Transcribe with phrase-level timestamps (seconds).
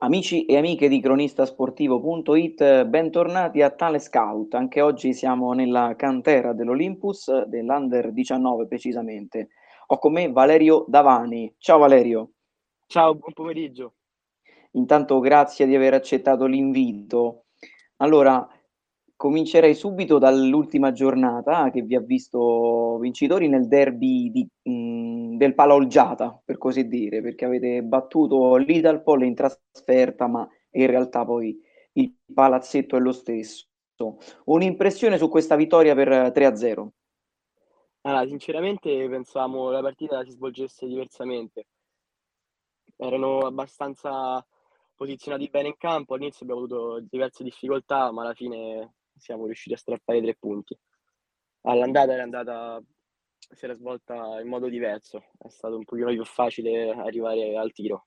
[0.00, 4.54] Amici e amiche di cronistasportivo.it, bentornati a Tale Scout.
[4.54, 9.48] Anche oggi siamo nella cantera dell'Olympus, dell'Under 19 precisamente.
[9.88, 11.52] Ho con me Valerio Davani.
[11.58, 12.30] Ciao Valerio.
[12.86, 13.94] Ciao, buon pomeriggio.
[14.74, 17.46] Intanto grazie di aver accettato l'invito.
[17.96, 18.48] Allora,
[19.16, 26.42] comincerei subito dall'ultima giornata che vi ha visto vincitori nel derby di, mh, del Palaolgiata,
[26.44, 31.58] per così dire, perché avete battuto l'Idalpol in trasferta, ma in realtà poi
[31.92, 33.66] il palazzetto è lo stesso.
[34.44, 36.88] Un'impressione su questa vittoria per 3-0?
[38.02, 41.66] Allora, sinceramente pensavamo la partita si svolgesse diversamente.
[42.96, 44.44] Erano abbastanza
[44.94, 49.78] posizionati bene in campo, all'inizio abbiamo avuto diverse difficoltà, ma alla fine siamo riusciti a
[49.78, 50.76] strappare tre punti.
[51.62, 52.80] All'andata era andata,
[53.50, 58.06] si era svolta in modo diverso, è stato un pochino più facile arrivare al tiro.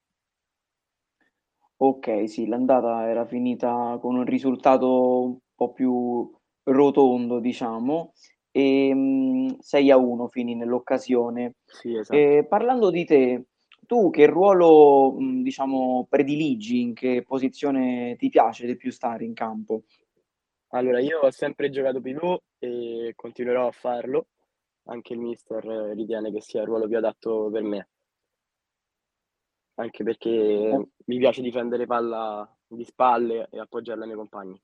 [1.84, 6.32] Ok, sì, l'andata era finita con un risultato un po' più
[6.64, 8.14] rotondo, diciamo,
[8.52, 11.56] e mh, 6 a 1 finì nell'occasione.
[11.66, 12.38] Sì, esatto.
[12.38, 13.46] E parlando di te,
[13.88, 19.34] tu che ruolo, mh, diciamo, prediligi, in che posizione ti piace di più stare in
[19.34, 19.84] campo?
[20.74, 24.28] Allora, io ho sempre giocato pivot e continuerò a farlo.
[24.86, 25.64] Anche il mister
[25.96, 27.90] ritiene che sia il ruolo più adatto per me.
[29.76, 34.62] Anche perché mi piace difendere palla di spalle e appoggiarla ai miei compagni.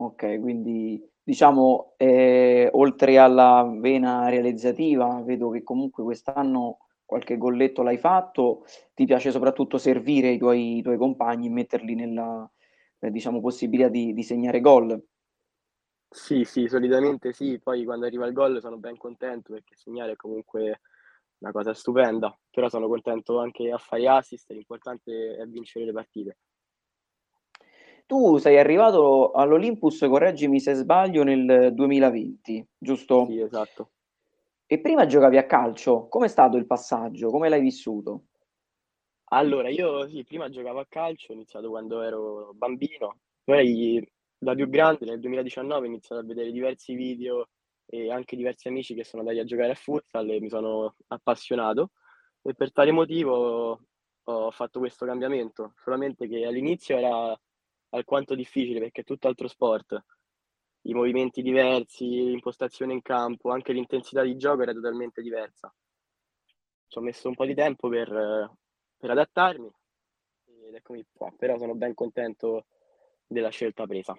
[0.00, 7.98] Ok, quindi diciamo, eh, oltre alla vena realizzativa, vedo che comunque quest'anno qualche golletto l'hai
[7.98, 12.48] fatto, ti piace soprattutto servire i tuoi, i tuoi compagni e metterli nella,
[13.00, 15.02] eh, diciamo, possibilità di, di segnare gol.
[16.10, 20.16] Sì, sì, solitamente sì, poi quando arriva il gol sono ben contento perché segnare è
[20.16, 20.80] comunque
[21.38, 26.38] una cosa stupenda, però sono contento anche a fare assist, l'importante è vincere le partite.
[28.06, 33.26] Tu sei arrivato all'Olympus, correggimi se sbaglio, nel 2020, giusto?
[33.26, 33.90] Sì, esatto.
[34.66, 37.28] E prima giocavi a calcio, com'è stato il passaggio?
[37.30, 38.24] Come l'hai vissuto?
[39.30, 44.02] Allora, io sì, prima giocavo a calcio, ho iniziato quando ero bambino, poi
[44.38, 47.48] da più grande nel 2019 ho iniziato a vedere diversi video
[47.86, 51.90] e anche diversi amici che sono andati a giocare a futsal e mi sono appassionato
[52.42, 53.80] e per tale motivo
[54.24, 57.38] ho fatto questo cambiamento, solamente che all'inizio era
[57.90, 60.04] alquanto difficile perché è tutt'altro sport.
[60.82, 65.74] I movimenti diversi, l'impostazione in campo, anche l'intensità di gioco era totalmente diversa.
[66.86, 68.50] Ci ho messo un po' di tempo per,
[68.96, 69.70] per adattarmi
[70.66, 72.66] ed eccomi qua, però sono ben contento
[73.26, 74.14] della scelta presa.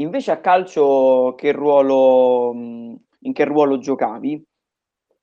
[0.00, 4.44] Invece a calcio che ruolo, in che ruolo giocavi?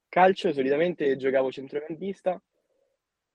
[0.10, 2.42] Calcio solitamente giocavo centrocampista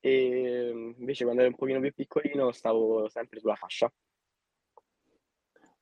[0.01, 3.93] e invece quando ero un pochino più piccolino stavo sempre sulla fascia.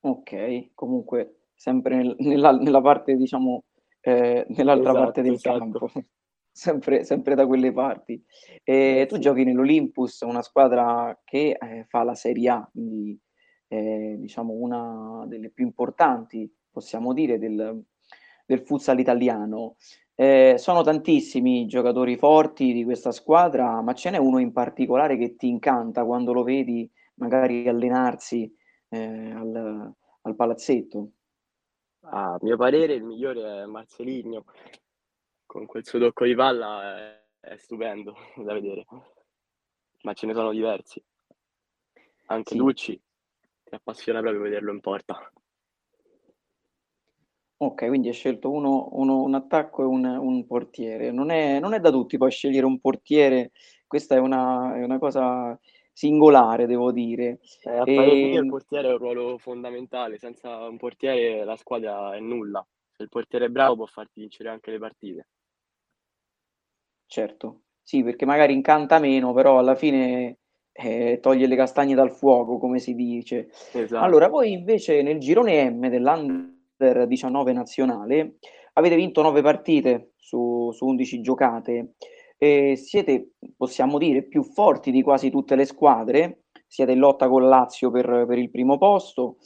[0.02, 3.64] Ok, comunque sempre nel- nella, nella parte, diciamo,
[4.00, 5.78] eh, nell'altra parte Esatto, del esatto.
[5.78, 5.90] campo,
[6.50, 8.22] sempre, sempre da quelle parti.
[8.64, 13.18] E Eh tu giochi nell'Olympus, una squadra che eh, fa la Serie A, quindi
[13.72, 17.80] eh, diciamo una delle più importanti, possiamo dire, del,
[18.44, 19.76] del futsal italiano.
[20.16, 25.16] Eh, sono tantissimi i giocatori forti di questa squadra, ma ce n'è uno in particolare
[25.16, 28.52] che ti incanta quando lo vedi magari allenarsi
[28.88, 31.10] eh, al, al palazzetto.
[32.02, 34.44] A mio parere il migliore è Marcelinho,
[35.46, 38.84] con quel suo tocco di palla è, è stupendo da vedere,
[40.02, 41.02] ma ce ne sono diversi.
[42.26, 42.56] Anche Sì.
[42.58, 43.00] Lucci,
[43.70, 45.32] ti appassiona proprio vederlo in porta.
[47.62, 51.10] Ok, quindi hai scelto uno, uno- un attacco e un, un portiere.
[51.12, 53.52] Non è, non è da tutti poi scegliere un portiere,
[53.86, 55.58] questa è una, è una cosa
[55.92, 57.40] singolare, devo dire.
[57.62, 62.14] Eh, a mio il E, portiere ha un ruolo fondamentale, senza un portiere la squadra
[62.14, 62.62] è nulla.
[62.90, 65.28] Se il portiere è bravo può farti vincere anche le partite.
[67.06, 70.38] certo, sì, perché magari incanta meno, però alla fine
[70.72, 73.50] eh, toglie le castagne dal fuoco, come si dice.
[73.72, 74.28] Allora, Esatto.
[74.30, 78.36] voi invece nel girone M dell'Under 19 nazionale
[78.74, 81.94] avete vinto 9 partite su, su 11 giocate
[82.38, 87.46] e siete, possiamo dire, più forti di quasi tutte le squadre, siete in lotta con
[87.48, 89.36] Lazio per, per il primo posto,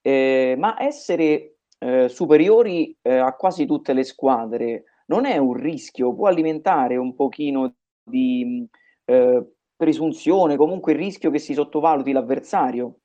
[0.00, 6.14] eh, ma essere eh, superiori eh, a quasi tutte le squadre non è un rischio,
[6.14, 8.66] può alimentare un pochino di
[9.06, 12.98] eh, presunzione, comunque il rischio che si sottovaluti l'avversario.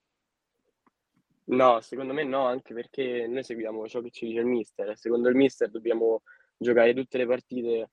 [1.46, 4.96] No, secondo me no, anche perché noi seguiamo ciò che ci dice il mister.
[4.98, 6.22] Secondo il mister dobbiamo
[6.56, 7.90] giocare tutte le partite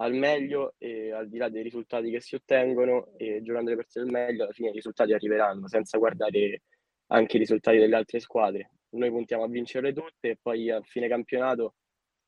[0.00, 4.00] al meglio e al di là dei risultati che si ottengono e giocando le partite
[4.00, 6.62] al meglio alla fine i risultati arriveranno senza guardare
[7.08, 8.70] anche i risultati delle altre squadre.
[8.90, 11.74] Noi puntiamo a vincerle tutte e poi a fine campionato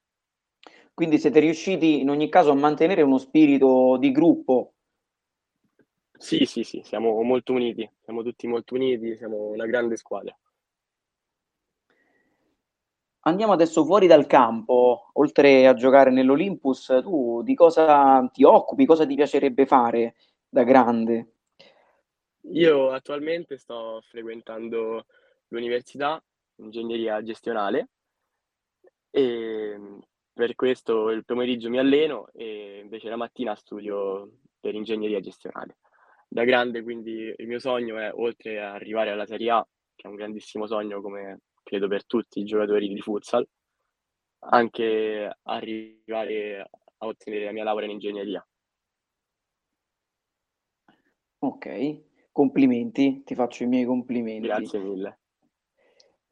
[0.95, 4.73] Quindi siete riusciti in ogni caso a mantenere uno spirito di gruppo
[6.17, 10.35] sì, sì, sì, siamo molto uniti, siamo tutti molto uniti, siamo una grande squadra.
[13.27, 19.07] Andiamo adesso fuori dal campo, oltre a giocare nell'Olympus, tu di cosa ti occupi, cosa
[19.07, 20.13] ti piacerebbe fare
[20.47, 21.31] da grande?
[22.51, 25.07] Io attualmente sto frequentando
[25.47, 26.23] l'università,
[26.57, 27.89] ingegneria gestionale,
[29.09, 29.75] e
[30.31, 35.77] per questo il pomeriggio mi alleno e invece la mattina studio per ingegneria gestionale
[36.27, 40.11] da grande, quindi il mio sogno è, oltre a arrivare alla Serie A, che è
[40.11, 43.45] un grandissimo sogno come credo per tutti i giocatori di futsal,
[44.51, 48.47] anche arrivare a ottenere la mia laurea in ingegneria.
[51.39, 54.47] Ok, complimenti, ti faccio i miei complimenti.
[54.47, 55.19] Grazie mille.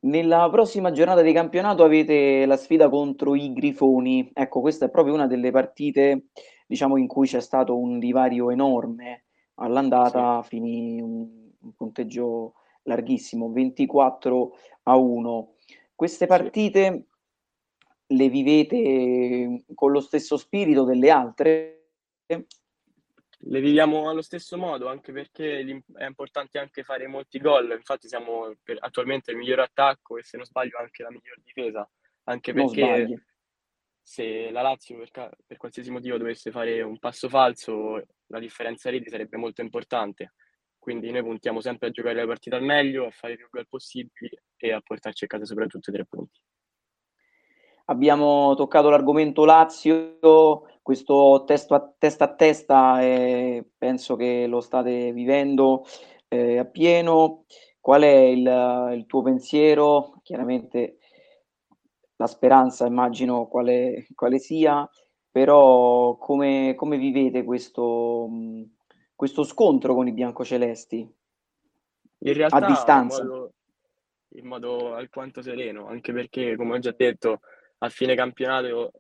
[0.03, 4.29] Nella prossima giornata di campionato avete la sfida contro i Grifoni.
[4.33, 6.27] Ecco, questa è proprio una delle partite,
[6.68, 9.25] diciamo, in cui c'è stato un divario enorme
[9.56, 10.50] all'andata sì.
[10.50, 15.56] finì un, un, punteggio larghissimo, 24 a 1.
[15.95, 17.06] Queste partite
[18.07, 18.15] sì.
[18.15, 21.77] le vivete con lo stesso spirito delle altre?
[23.45, 27.71] Le viviamo allo stesso modo, anche perché è importante anche fare molti gol.
[27.71, 31.89] Infatti siamo attualmente il miglior attacco e se non sbaglio anche la miglior difesa,
[32.24, 33.25] anche perché
[34.03, 39.09] se la Lazio per, per, qualsiasi motivo dovesse fare un passo falso, la differenza reti
[39.09, 40.33] sarebbe molto importante.
[40.83, 44.38] Quindi noi puntiamo sempre a giocare le partite al meglio, a fare più gol possibili
[44.57, 46.41] e a portarci a casa soprattutto i tre punti.
[47.85, 50.19] Abbiamo toccato l'argomento Lazio,
[50.81, 55.85] questo testo a testa a testa eh, penso che lo state vivendo
[56.27, 57.45] eh, a pieno.
[57.79, 60.19] Qual è il, il tuo pensiero?
[60.21, 60.97] Chiaramente
[62.18, 64.86] la speranza immagino quale, quale sia,
[65.31, 68.27] però come, come vivete questo,
[69.24, 71.16] questo, scontro con i biancocelesti?
[72.25, 73.22] In realtà a distanza.
[73.22, 73.54] In modo,
[74.36, 77.40] in modo alquanto sereno, anche perché come ho già detto
[77.78, 78.92] a fine campionato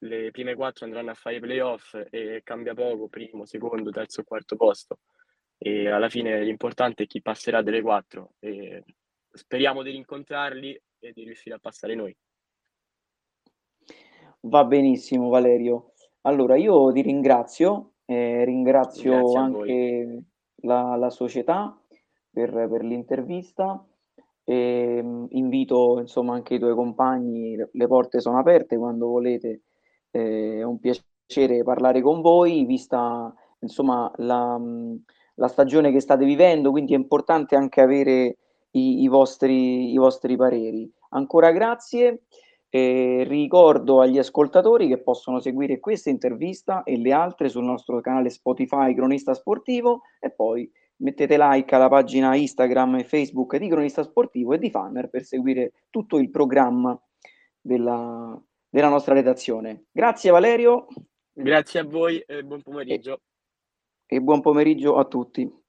[0.00, 4.56] le prime quattro andranno a fare i playoff e cambia poco, primo, secondo, terzo, quarto
[4.56, 4.98] posto.
[5.56, 8.32] E alla fine l'importante è chi passerà delle quattro.
[8.38, 8.84] E
[9.32, 12.14] speriamo di rincontrarli e di riuscire a passare noi.
[14.40, 15.92] Va benissimo Valerio.
[16.22, 20.22] Allora io ti ringrazio, eh, ringrazio anche
[20.62, 21.80] la, la, società
[22.28, 23.86] per, per l'intervista
[24.42, 29.62] e mm, invito insomma anche i tuoi compagni, le, porte sono aperte quando volete,
[30.10, 34.96] eh, è un piacere parlare con voi, vista insomma la, mm,
[35.34, 38.38] la stagione che state vivendo, quindi è importante anche avere
[38.72, 40.92] i, i, vostri, i vostri pareri.
[41.10, 42.22] Ancora grazie.
[42.72, 48.30] E ricordo agli ascoltatori che possono seguire questa intervista e le altre sul nostro canale
[48.30, 54.52] Spotify Cronista Sportivo e poi mettete like alla pagina Instagram e Facebook di Cronista Sportivo
[54.52, 56.96] e di Fanner per seguire tutto il programma
[57.60, 59.86] della, della nostra redazione.
[59.90, 60.86] Grazie Valerio.
[61.32, 63.20] Grazie a voi e buon pomeriggio.
[64.06, 65.59] E, e buon pomeriggio a tutti.